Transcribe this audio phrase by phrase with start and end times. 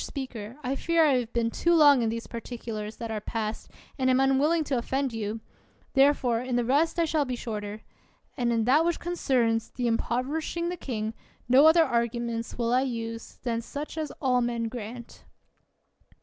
[0.03, 3.69] Speaker, I fear I have been too long in these particulars that are past,
[3.99, 5.41] and am unwilling to offend you;
[5.93, 7.83] therefore in the rest I shall be shorter.
[8.35, 11.13] And in that which concerns the impov erishing the king,
[11.47, 15.23] no other arguments will I use than such as all men grant.